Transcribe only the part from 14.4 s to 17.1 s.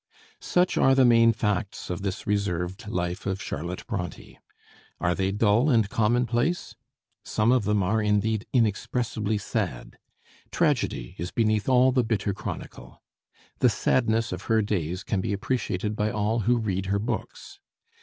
her days can be appreciated by all who read her